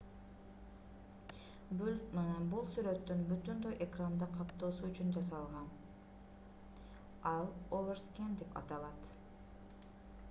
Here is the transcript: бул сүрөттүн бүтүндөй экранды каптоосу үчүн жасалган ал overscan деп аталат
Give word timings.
бул 2.53 2.71
сүрөттүн 2.77 3.21
бүтүндөй 3.33 3.77
экранды 3.87 4.29
каптоосу 4.39 4.89
үчүн 4.89 5.13
жасалган 5.19 5.71
ал 7.35 7.47
overscan 7.83 8.37
деп 8.43 8.61
аталат 8.65 9.09